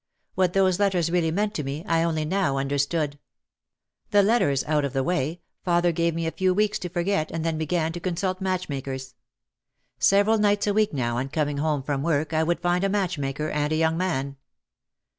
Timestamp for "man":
13.95-14.37